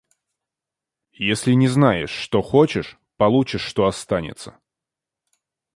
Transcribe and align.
Если 1.19 1.51
не 1.51 1.67
знаешь, 1.67 2.09
что 2.09 2.41
хочешь, 2.41 2.97
получишь, 3.17 3.61
что 3.61 3.85
останется. 3.85 4.59